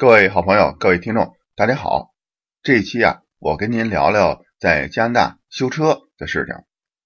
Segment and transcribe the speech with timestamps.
[0.00, 2.14] 各位好朋友，各位听众，大家好。
[2.62, 6.54] 这一期啊，我跟您聊聊在加拿大修车的事情。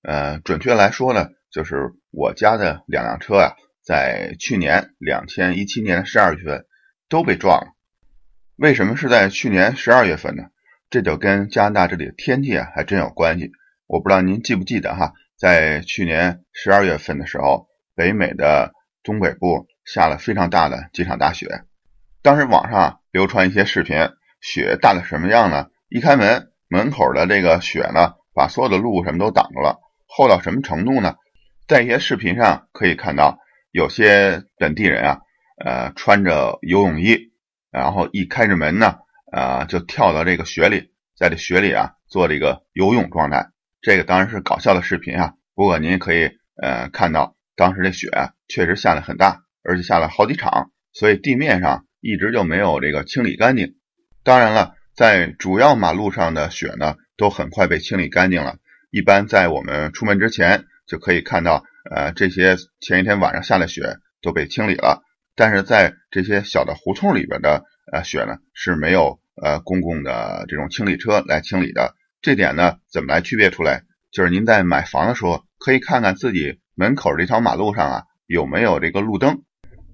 [0.03, 6.67] 呃，准确来说呢，就是我家的两辆车啊，在去年两千一七年十二月份
[7.09, 7.73] 都被撞了。
[8.57, 10.43] 为什么是在去年十二月份呢？
[10.91, 13.53] 这就跟加拿大这里的天气啊还真有关系。
[13.87, 21.63] 我不知道您记不记得哈，在去年十二月份的时候，北美的东北部下了非常大的几场大雪。
[22.23, 23.97] 当时网上流传一些视频，
[24.41, 25.67] 雪大的什么样呢？
[25.89, 29.81] 一开门，门口的这个雪呢，把所有的路什么都挡住了。
[30.07, 31.17] 厚到什么程度呢？
[31.67, 33.41] 在一些视频上可以看到，
[33.73, 35.21] 有些本地人啊，
[35.65, 37.33] 呃，穿着游泳衣，
[37.73, 38.99] 然后一开着门呢，
[39.33, 43.49] 啊，就跳到这个雪里，在这雪里啊，做这个游泳状态。
[43.81, 46.31] 这个当然是搞笑的视频啊，不过您可以
[46.63, 51.85] 呃看到，当时这雪啊，确实下的很大，而且下了好几场，所以地面上。
[52.03, 53.77] 一直就没有这个清理干净。
[54.25, 58.57] 当然了，在主要马路上的雪呢，都很快被清理干净了。
[58.91, 65.03] 一般在我们出门之前就可以看到，呃，这些前一天晚上下的雪都被清理了。
[65.35, 71.95] 但是在这些小的胡同里边的呃雪呢，是没有呃公共的这种清理车来清理的。
[72.21, 73.85] 这点呢，怎么来区别出来？
[74.11, 79.43] 就是您在买房的时候，可以看看自己门口这条马路上啊有没有这个路灯。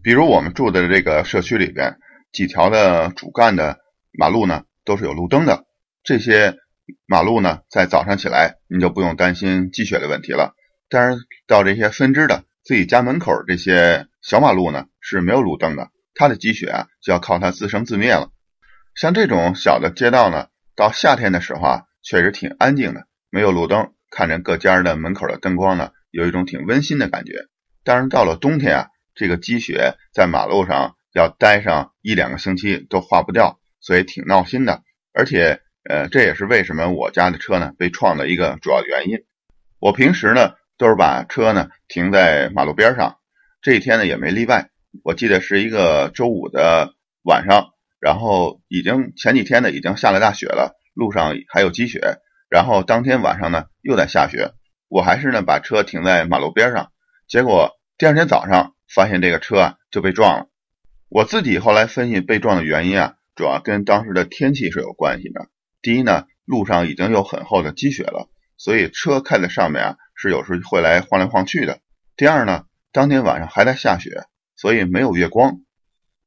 [0.08, 1.98] 比如我们住的这个社区里边，
[2.32, 3.76] 几条的主干的
[4.10, 5.66] 马路呢，都是有路灯的。
[6.02, 6.56] 这些
[7.04, 10.54] 马路呢，在早上起来，你就不用担心积雪的问题了。
[10.88, 18.30] 但是到这些分支的自己家门口这些小马路呢，是没有路灯的，它的积雪啊，就要靠它自生自灭了。
[18.94, 27.34] 像这种小的街道呢，到夏天的时候啊，确实挺安静的，没有路灯，看着各家的门口的灯光呢，有一种挺温馨的感觉。
[27.84, 34.84] 但是到了冬天啊，这个积雪在马路上要待上一两个星期都化不掉，所以挺闹心的。
[35.12, 39.24] 而且，呃，这也是为什么我家的车呢被撞的一个主要原因。
[39.80, 43.18] 我平时呢都是把车呢停在马路边上，
[43.60, 44.70] 这一天呢也没例外。
[45.02, 52.18] 我记得是一个周五的晚上，然后已经前几天呢已经下了大雪了，路上还有积雪，
[52.48, 54.52] 然后当天晚上呢又在下雪，
[54.86, 56.92] 我还是呢把车停在马路边上，
[57.26, 58.76] 结果第二天早上。
[58.92, 60.46] 发现这个车啊就被撞了。
[61.08, 65.48] 我自己后来分析被撞的原因啊，主要跟当时的天气是有关系的。
[65.80, 71.80] 第一呢，路上已经有很厚的积雪了，所以车开在上面啊是有时会来晃来晃去的。
[72.16, 74.24] 第二呢，当天晚上还在下雪，
[74.56, 75.60] 所以没有月光。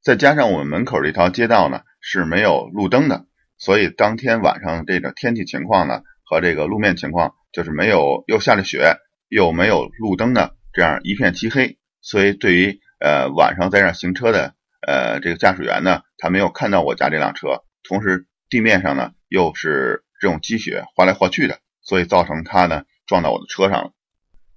[0.02, 3.26] 再加上我们门口这条街道呢是没有路灯的，
[3.58, 8.96] 所以当天晚上这个天气情况呢和这个路面情况就是没有又下着雪
[9.28, 11.78] 又没有路灯的这样一片漆黑。
[12.02, 23.92] 所以，对于呃晚上在这行车的呃这个驾驶员呢，他没有看到我家这辆车，同时地面上呢又是这种积雪滑来滑去的，所以造成他呢撞到我的车上了。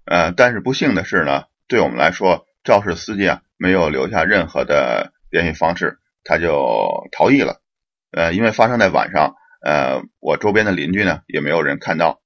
[0.06, 7.60] 呃，但是不幸的是呢，对我们来说，肇事司机啊没有留下任何的联系方式，他就逃逸了。
[8.10, 12.20] 呃，因为发生在晚上，呃，我周边的邻居呢也没有人看到。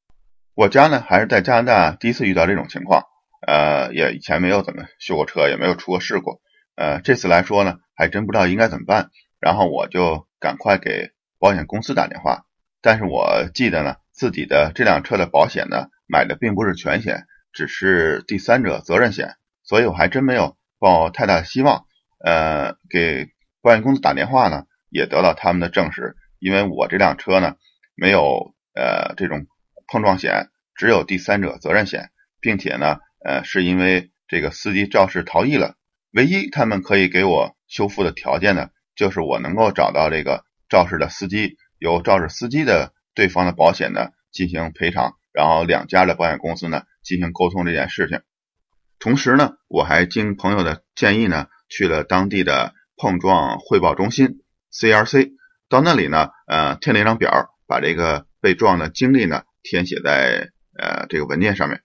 [0.55, 3.05] 我家呢还是在加拿大第一次遇到这种情况。
[3.49, 6.43] 呃，也以前没有怎么修过车，也没有出过事故。
[6.77, 9.09] 呃，这次来说呢，还真不知道应该怎么办。
[9.41, 12.45] 然后我就赶快给保险公司打电话。
[12.83, 21.87] 但是我记得呢，自己的这辆车的保险呢，买的并不是全险，只是第三者责任险，所以我还真没有抱太大希望。
[22.23, 23.31] 呃，给
[23.63, 27.57] 保险公司打电话呢，也得到他们的证实，因为我这辆车呢，
[27.95, 29.47] 没有呃这种
[29.91, 32.11] 碰撞险，只有第三者责任险，
[32.43, 32.99] 并且呢。
[33.25, 35.75] 呃，是因为这个司机肇事逃逸了，
[36.13, 48.21] 唯一他们可以给我修复的条件呢，就是我能够找到这个肇事的司机，由肇事司机的对方的保险呢进行赔偿，然后两家的保险公司呢进行沟通这件事情。
[48.99, 54.41] 同时呢，我还经朋友的建议呢，去了当地的碰撞汇报中心
[54.73, 55.33] CRC，
[55.69, 61.83] 到那里呢，呃，填了一张表，把这个被撞的经历呢填写在呃这个文件上面。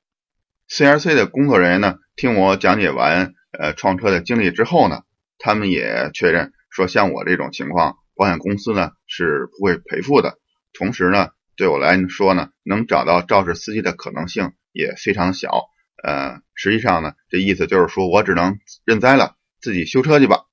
[0.70, 5.04] CRC 的工作人员呢，听我讲解完呃撞车的经历之后呢，
[5.38, 10.40] 他们也确认说，像我这种情况，保险公司呢是不会赔付的。
[10.74, 15.66] 同时呢，对我来说呢，能找到肇事司机的可能性也非常小。
[16.04, 20.46] 呃，实际上呢，这意思就是说我只能认栽了，自己修车去吧。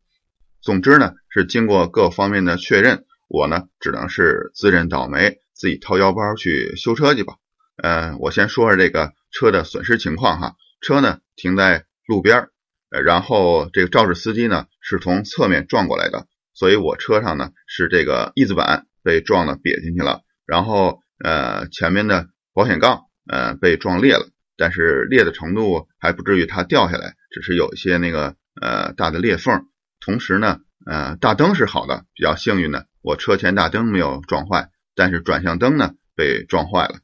[0.60, 7.36] 总之呢，是经过各方面的确认，我呢只能是自认倒霉，自己掏腰包去修车去吧。
[7.82, 9.12] 呃，我先说说这个。
[9.32, 12.50] 车的损失情况哈，车呢停在路边儿，
[12.90, 29.66] 呃，然后这个肇事司机呢是从侧面撞过来的，所以我车上呢是这个翼子板被撞了瘪进去了，然后呃前面的保险杠呃被撞裂了，但是裂的程度还不至于它掉下来，只是有一些那个呃大的裂缝。
[30.00, 36.98] 同时呢，呃大灯是好的，比较幸运的，我车前大灯没有撞坏，但是转向灯呢被撞坏了。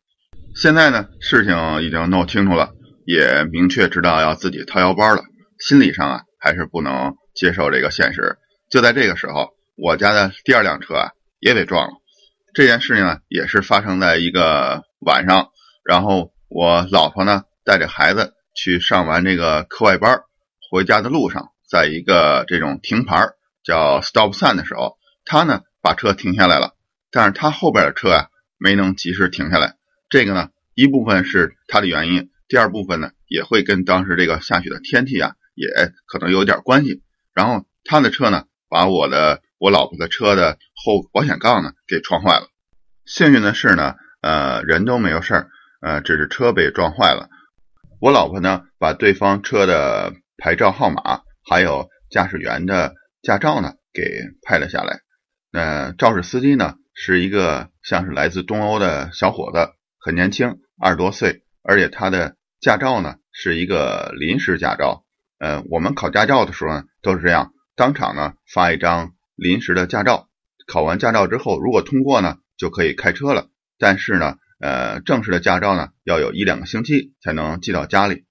[0.57, 2.71] 现在呢事情已经弄清楚了，
[3.05, 5.23] 也明确知道要自己掏腰包了，
[5.59, 8.39] 心理上啊还是不能接受这个现实。
[8.71, 11.11] 就在这个时候，我家的第二辆车啊
[11.41, 11.93] 也被撞了。
[12.55, 15.51] 这件事情呢，也是发生在一个晚上。
[15.85, 20.23] 然后我老婆呢带着孩子去上完这个课外班，
[20.71, 23.29] 回家的路上，在一个这种停牌
[23.63, 26.73] 叫 stop sign 的时候，她呢把车停下来了，
[27.11, 29.75] 但是她后边的车啊没能及时停下来。
[30.17, 35.69] 这个呢一部分是它的原因，第二部分呢也会跟当时这个下雪的天气啊也
[36.07, 37.03] 可能有点关系。
[37.35, 38.45] 然后他的车呢。
[38.69, 42.49] 把我的我老婆的车的后保险杠呢给撞坏了。
[43.05, 47.29] 幸运的是呢，呃，人都没有事儿，呃，只是车被撞坏了。
[48.01, 52.93] 我老婆呢，把对方车的牌照号码还有驾驶员的
[53.23, 54.99] 驾照呢给拍了下来。
[55.53, 59.71] 那肇事司机呢是一个像是来自东欧的小伙子，
[60.07, 65.05] 很年轻，二十多岁，而且他的驾照呢是一个临时驾照。
[65.41, 67.53] 呃，我们考驾照的时候呢都是这样。
[67.75, 70.29] 当场呢发一张临时的驾照，
[70.69, 73.49] 考完驾照之后，如果通过呢就可以开车了。
[73.81, 78.27] 但是呢，呃，正式的驾照呢要有一两个星期才能寄到家里。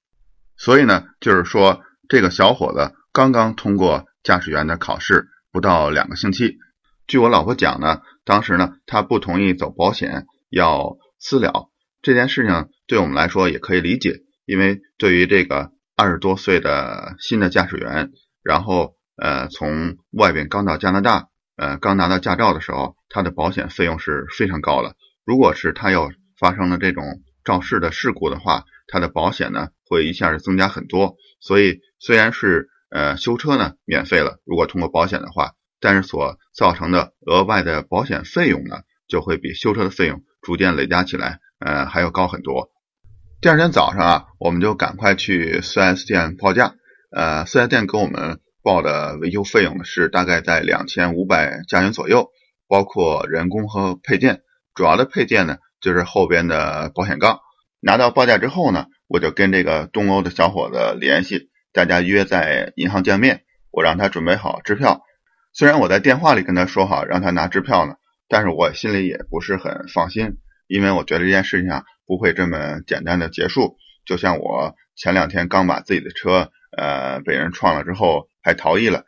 [0.56, 6.57] 所以呢，就是说这个小伙子刚刚通过驾驶员的考试，不到两个星期。
[7.06, 11.72] 据我老婆讲呢，当时呢他不同意走保险，要私了。
[12.02, 18.12] 这件事情对我们来说也可以理解，因为对于这个二十多岁的新的驾驶员，
[18.44, 18.96] 然后。
[19.18, 24.96] 呃，从外边刚到加拿大，呃，刚拿到驾照的时候，他的保险费用是非常高了。
[25.24, 31.16] 如果是他要发生了这种肇事的事故的话，他的保险呢会一下子增加很多。
[31.40, 42.70] 所以虽然是呃修车呢免费了，如果通过保险的话，但是所造成的额外的保险费用呢，就会比修车的费用逐渐累加起来，呃还要高很多。
[43.42, 46.76] 第二天早上啊，我们就赶快去 4S 店报价，
[47.12, 48.40] 呃，4S 店给我们。
[48.66, 52.30] 报的维修费用是大概在两千五百加元左右，
[52.68, 54.42] 包括人工和配件。
[54.74, 57.42] 主要的配件呢就是后边的保险杠。
[57.80, 63.44] 拿到报价之后呢，我就跟这个东欧的小伙子联系，大家约在银行见面。
[63.70, 65.02] 我让他准备好支票。
[65.54, 67.94] 虽然我在电话里跟他说好让他拿支票呢，
[68.27, 70.38] 但是我心里也不是很放心，
[70.68, 73.77] 因为我觉得这件事情啊不会这么简单的结束。
[74.06, 78.30] 就像我前两天刚把自己的车呃被人撞了之后。
[78.45, 79.06] 还逃逸了，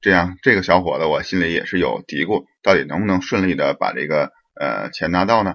[0.00, 5.54] 这样这个小伙子我心里也是有嘀咕，到底能不能顺利的把这个呃钱拿到呢？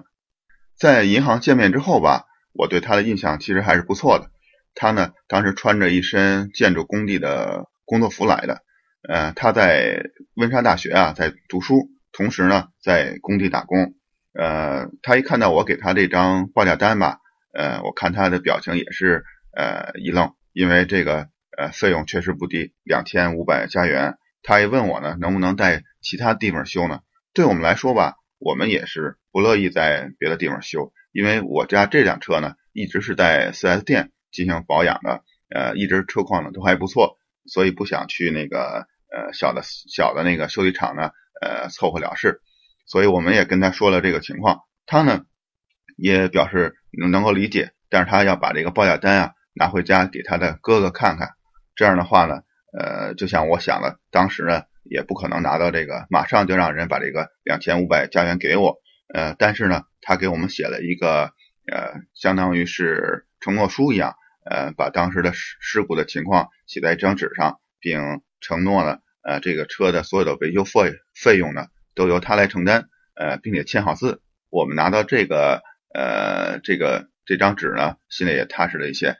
[0.74, 2.24] 在银行见面之后吧，
[2.54, 4.30] 我对他的印象其实还是不错的。
[4.74, 8.62] 他呢当时穿着一身建筑工地的工作服来的，
[9.06, 10.02] 呃他在
[10.32, 11.90] 温莎大学啊在读书，
[12.20, 13.94] 同时呢在工地打工。
[14.38, 17.16] 呃他一看到我给他这张报价单吧，
[17.54, 19.24] 呃我看他的表情也是
[19.56, 21.28] 呃一愣，因为这个。
[21.58, 24.14] 呃，费用确实不低，两千五百加元。
[24.42, 27.00] 他一问我呢，能不能在其他地方修呢？
[27.34, 42.40] 对我们来说吧，我们也是不乐意在别的地方修，因为我家这辆车呢，一直是在 4S 店进行保养的，呃，一直车况呢都还不错，所以不想去那个呃小的小的那个修理厂呢，呃，凑合了事。
[42.86, 45.24] 所以我们也跟他说了这个情况，他呢
[45.96, 51.30] 也表示能够理解，但是他要把这个报价单啊拿回家给他的哥哥看看。
[51.74, 52.42] 这样的话呢，
[52.76, 58.76] 呃，就像我想的，当时呢也不可能拿到这个，马上就让人把这个两千五百加元给我，
[59.14, 61.32] 呃，但是呢，他给我们写了一个，
[61.70, 74.22] 呃，相当于是承诺书一样，呃，把当时的事事故的情况写在一张纸上，并承诺呢，呃，这个车的所有的维修费费用呢都由他来承担，呃，并且签好字。
[74.50, 75.62] 我们拿到这个，
[75.94, 79.16] 呃，这个这张纸呢，心里也踏实了一些。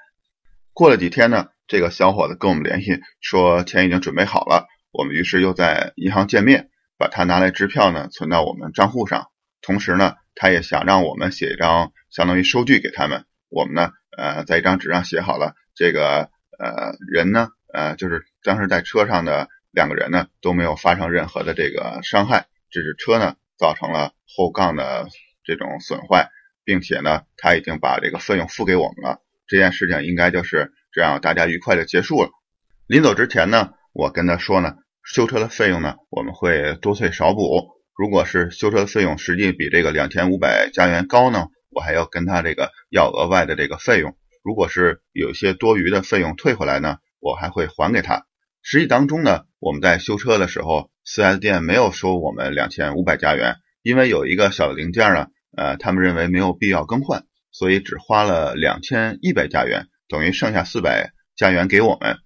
[0.72, 1.48] 过了几天呢。
[1.70, 9.28] 这个小伙子跟我们联系说钱已经准备好了，我们于是又在银行见面，把他拿来支票呢存到我们账户上，
[9.62, 13.24] 同时呢，他也想让我们写一张相当于收据给他们。
[13.50, 25.08] 我们呢，呃，在一张纸上写好了这个呃人呢，呃，就是当时在车上的两个人呢都没有发生任何的这个伤害，只是车呢造成了后杠的
[25.44, 26.30] 这种损坏，
[26.64, 29.20] 并且呢，他已经把这个费用付给我们了。
[29.46, 30.72] 这件事情应该就是。
[30.92, 32.30] 这样大家愉快的结束了。
[32.88, 34.74] 临走之前呢，我跟他说呢，
[35.04, 37.80] 修车的费用呢，我们会多退少补。
[37.96, 44.16] 如果是修车的费用实际比这个两千五百加元高呢，我还要跟他这个要额外的这个费用。
[44.42, 48.26] 如果是有一些多余的费用退回来呢，我还会还给他。
[48.62, 55.26] 实际当中呢，我们在修车的时候，4S 店没有收我们两千五百加元，因为有一个小零件呢，
[55.56, 62.18] 呃，他们认为没有必要更换，所以只花了两千一百加元，等于剩下四百加元给我们。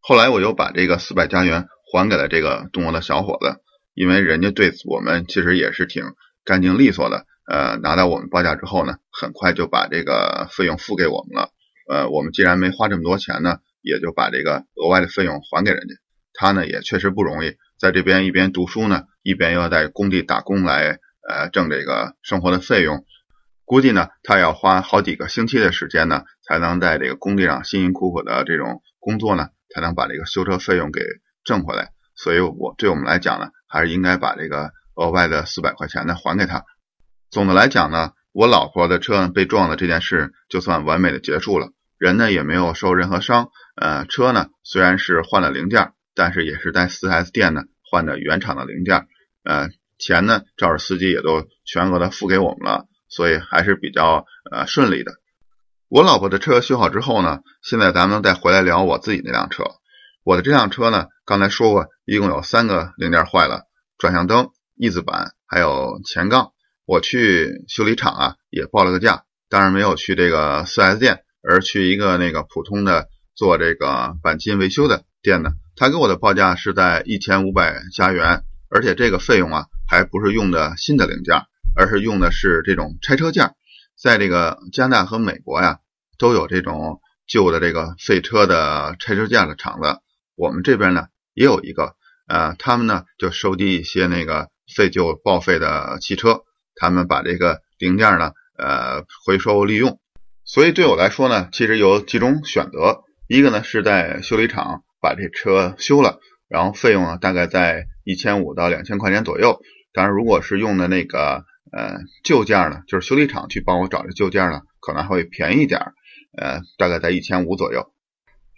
[0.00, 3.60] 后来我又把这个四百加元还给了这个中国的小伙子，
[3.94, 6.02] 因为人家对我们其实也是挺
[6.44, 7.26] 干净利索的。
[7.46, 11.50] 呃，拿到我们报价之后呢，很快就把这个费用付给我们了。
[11.88, 15.94] 呃，我们既然没花这么多钱呢，也就把这个额外的费用还给人家。
[16.32, 23.04] 他呢也确实不容易，在这边一边读书呢，一边又要在工地打工来呃挣这个生活的费用。
[23.64, 29.48] 估计呢，他要花好几个星期的时间呢，才能在这个工地上辛辛苦苦的这种工作呢。
[29.72, 31.00] 才能把这个修车费用给
[31.44, 36.64] 挣回来，所以我对我们来讲呢，还是应该把这个额外的四百块钱呢还给他。
[37.30, 41.68] 总的来讲呢，我老婆的车被撞的这件事就算完美的结束了，
[42.00, 43.50] 人呢也没有受任何伤。
[43.76, 49.06] 呃，车呢虽然是换了零件，但是也是在四 S 店呢换的原厂的零件。
[49.44, 55.12] 呃，钱呢肇事司机也都全额的付给我们了，所以还是比较呃顺利的。
[55.88, 59.64] 我老婆的车修好之后呢，现在咱们再回来聊我自己那辆车。
[60.24, 63.64] 我的这辆车呢，刚才说过，一共有三个零件坏了：
[63.98, 66.52] 转向灯、翼子板还有前杠。
[66.86, 75.50] 我去修理厂啊，也报了个价，当然没有去这个 4S 店，而去一个那个普通的做这个钣金维修的店呢。
[75.76, 81.42] 他给我的报价是在一千五百加元，而且这个费用啊，还不是用的新的零件，
[81.74, 83.54] 而是用的是这种拆车件。
[83.98, 85.78] 在这个加拿大和美国呀，
[86.18, 90.00] 都有这种旧的这个废车的拆车件的厂子。
[90.36, 91.94] 我们这边呢也有一个，
[92.26, 96.42] 呃，他们呢就收集一些那个废旧报废的汽车，
[96.74, 99.98] 他们把这个零件呢，呃，回收利用。
[100.52, 109.60] 所以对我来说呢，其实有几种选择，一个呢是在修理厂把这车修了，然后费用呢大概在一千五到两千块钱左右。
[109.92, 111.44] 当然，如果是用的那个。
[111.72, 115.80] 呃，旧件呢，就是修理厂去帮我找这旧件呢，可能会便宜一点，
[116.36, 117.92] 呃，大概在一千五左右。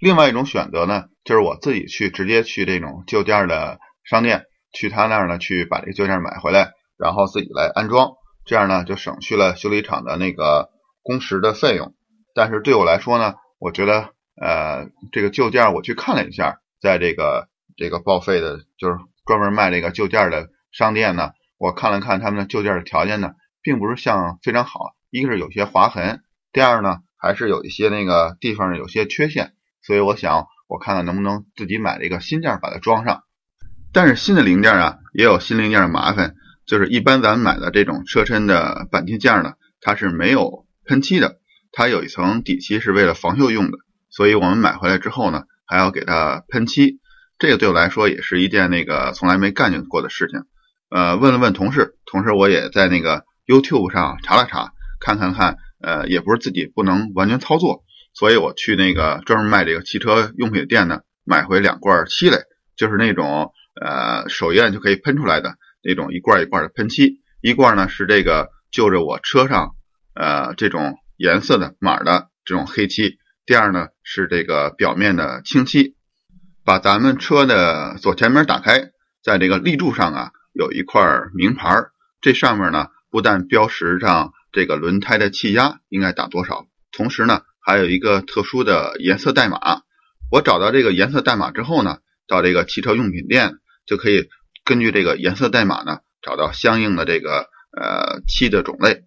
[0.00, 8.12] 另外一种选择呢，就是我自己去直接去这种旧件的商店，去他那儿呢去把这旧件买回来，然后自己来安装，
[8.46, 10.70] 这样呢就省去了修理厂的那个
[11.02, 11.94] 工时的费用。
[12.34, 21.30] 但是对我来说呢，我觉得呃这个旧件我去看了一下，在这个这个报废的，就是专门卖这个旧件的商店呢。
[21.58, 33.22] 我看了看他们的旧件的条件呢，并不是像非常好，一个是有些划痕，第二呢还是有一些那个地方有些缺陷，所以我想我看看能不能自己买了一个新件把它装上。
[33.92, 36.34] 但是新的零件啊也有新零件的麻烦，
[36.66, 41.38] 就是一般咱们买的这种车身的钣金件呢，它是没有喷漆的，
[41.72, 43.78] 它有一层底漆是为了防锈用的，
[44.10, 46.98] 所以我们买回来之后呢还要给它喷漆，
[47.38, 50.42] 这个对我来说也是一件那个从来没干过过的事情。
[50.90, 62.38] 呃，问了问同事，同时我也在那个 YouTube 上查了查，看看看，呃，也不是自己不能完全操作，所以我去那个专门卖这个汽车用品店呢，买回两罐漆来，
[62.76, 69.74] 就是那种呃手一按就可以喷出来的那种一罐一罐的喷漆，一罐呢是这个就着我车上
[70.14, 75.96] 呃这种颜色的码的这种黑漆，第二呢是这个表面的清漆，
[76.64, 78.90] 把咱们车的左前门打开，
[79.22, 80.30] 在这个立柱上啊。
[80.54, 81.02] 有一块
[81.32, 81.86] 名牌，
[82.20, 89.80] 这上面呢不但标识上这个轮胎的气压应该打多少，同时呢还有一个特殊的颜色代码。
[90.30, 93.54] 我找到这个颜色代码之后呢，到这个汽车用品店
[93.86, 94.28] 就可以
[94.62, 99.04] 根据这个颜色代码呢找到相应的这个呃漆的种类。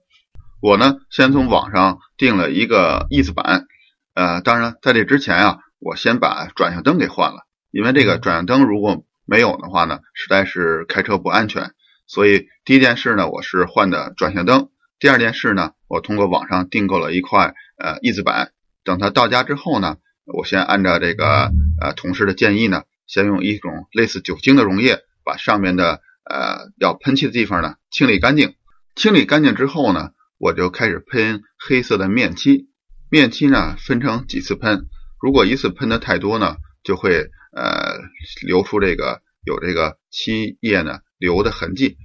[0.62, 3.66] 我呢先从网上订了一个翼子板，
[4.14, 11.72] 呃，当然在这之前啊，我先把转向灯给换了，因为这个转向灯如果没有的话呢，实在是开车不安全。
[12.08, 14.70] 所以第一件事呢，我是换的转向灯。
[15.00, 18.52] 第二件事呢，我通过网上订购了一块呃翼子板。
[18.84, 28.54] 等它到家之后呢，我先按照这个呃同事的建议呢，先用一种类似酒精的溶液，把上面的呃要喷漆的地方呢清理干净。
[28.96, 32.68] 清理干净之后呢，我就开始喷黑色的面漆。
[33.10, 34.88] 面漆呢分成几次喷，
[35.22, 37.30] 如果一次喷的太多呢，就会。
[37.58, 38.02] 呃，
[38.46, 41.96] 流出这个有这个漆液呢流的痕迹。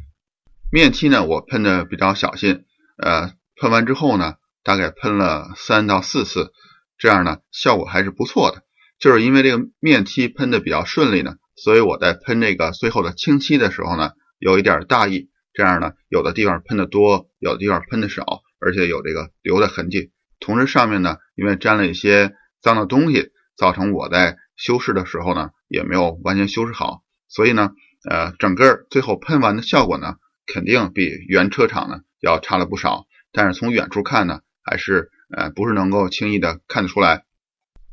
[0.71, 2.67] 面漆呢，我喷的比较小心。
[2.97, 6.53] 呃，喷完之后呢，大概喷了三到四次，
[6.99, 8.63] 这样呢效果还是不错的。
[9.01, 20.13] 就是因为这个面漆喷的比较顺利呢，所以我在喷这个最后的清漆的时候呢，有一点大意，这样呢，有的地方喷的多，有的地方喷的少，而且有这个留的痕迹。
[20.39, 27.73] 同时上面呢，因为沾了一些脏的东西，造成我在修饰的时候呢，也没有完全修饰好，所以呢，
[28.09, 30.17] 呃，整个最后喷完的效果呢，
[30.47, 33.07] 肯定比原车厂呢要差了不少。
[33.33, 37.25] 但是从远处看呢，还是呃不是能够轻易的看得出来。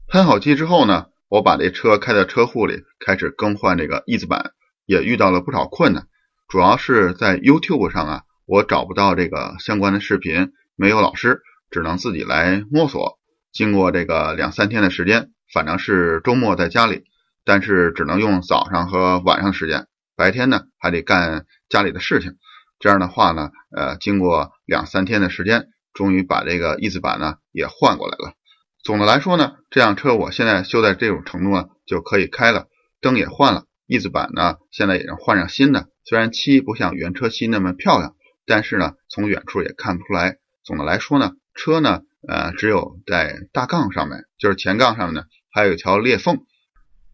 [0.08, 4.52] 喷好漆之后呢，我把这车开到车库里，开始更换这个翼子板，
[4.86, 6.08] 也遇到了不少困难。
[6.48, 13.20] 主要是在 YouTube 上啊，我找不到这个相关的视频，没有老师，只能自己来摸索。
[13.52, 17.04] 经过这个两三天的时间，反正是周末在家里，
[17.44, 22.38] 但是只能用早上和晚上的时间，白天呢还得干家里的事情。
[22.80, 28.36] 这样的话呢，呃，经过两三天的时间，终于把这个翼子板呢也换过来了。
[28.82, 32.68] 总的来说呢，这辆车我现在修在这种程度呢，就可以开了，
[33.02, 35.88] 灯也换了，翼子板呢现在也能换上新的。
[36.04, 38.16] 虽然漆不像原车漆那么漂亮，
[38.46, 40.38] 但是呢，从远处也看不出来。
[40.64, 46.46] 总的来说呢，车呢，呃，只有在大杠上面，就是前杠上面呢，还有一条裂缝。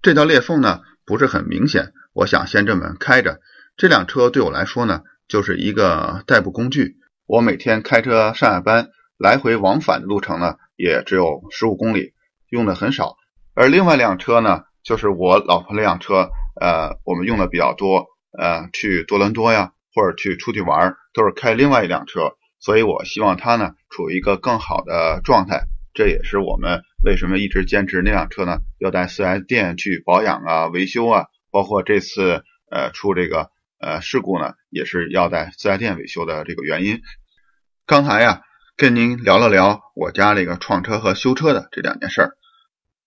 [0.01, 3.39] 这条裂缝呢不是很明显，我想先这么开着。
[3.77, 6.97] 这辆车对我来说呢，就是一个代步工具。
[7.25, 10.55] 我每天开车上下班，来回往返的路程呢。
[10.75, 12.13] 也只有十五公里，
[12.49, 13.15] 用的很少。
[13.53, 18.07] 而另外一辆车呢，就是我老婆那辆车，呃，我们用的比较多，
[18.37, 22.35] 呃，去多伦多呀，或者去出去玩，都是开另外一辆车。
[22.59, 25.65] 所以我希望它呢，处于一个更好的状态。
[25.93, 37.01] 这也是我们为什么一直坚持那辆车呢，要在四 S 店去保养啊、维修啊，包括这次呃出这个呃事故呢，也是要在四 S 店维修的这个原因。
[37.85, 38.41] 刚才呀。
[38.75, 42.31] 跟您聊了聊我家这个创车和修车的这两件事儿，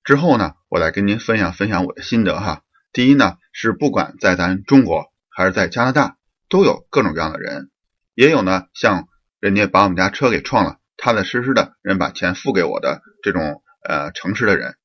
[0.05, 2.63] 之后呢，我再跟您分享分享我的心得哈。
[2.97, 6.17] 第一呢，是不管在咱中国还是在加拿大，
[6.49, 7.71] 都有各种各样的人，
[8.15, 9.07] 也有呢像
[9.39, 14.77] 人家把我们家车给撞了，踏踏实实的人把钱付给我的这种呃诚实的人，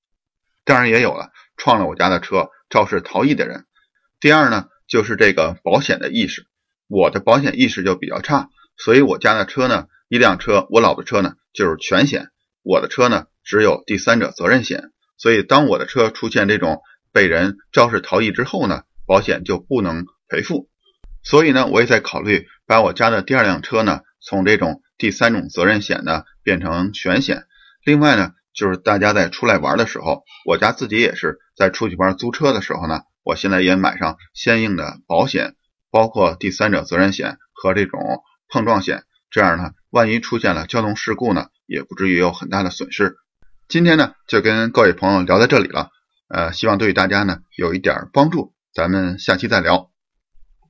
[0.66, 3.66] 当然也有了撞了我家的车肇事逃逸的人。
[4.20, 6.48] 第二呢，就是这个保险的意识，
[6.90, 9.88] 我的保险意识就比较差，所以我家的车呢。
[10.10, 12.28] 一辆车，我老婆车呢就是全险，
[12.62, 14.92] 我的车呢只有第三者责任险。
[15.16, 20.70] 所以当我的车出现这种被人肇事逃逸之后呢，保险就不能赔付。
[21.24, 27.46] 所以呢，我也在考虑把我家的第二辆车呢从这种第三种责任险呢变成全险。
[27.84, 35.56] 另外呢，就是大家在出来玩的时候，我家自己也是在出去玩租车的时候呢，我现在也买上相应的保险，
[35.92, 39.04] 包括第三者责任险和这种碰撞险。
[39.30, 43.16] 这样呢，万一出现了交通事故呢，也不至于有很大的损失。
[43.68, 45.90] 今天呢，就跟各位朋友聊到这里了，
[46.34, 48.54] 呃，希望对大家呢有一点帮助。
[48.74, 49.91] 咱们下期再聊。